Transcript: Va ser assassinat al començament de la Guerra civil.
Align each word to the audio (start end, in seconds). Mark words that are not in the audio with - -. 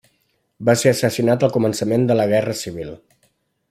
Va 0.69 0.73
ser 0.83 0.93
assassinat 0.93 1.47
al 1.49 1.53
començament 1.59 2.09
de 2.13 2.19
la 2.21 2.29
Guerra 2.35 2.57
civil. 2.67 2.95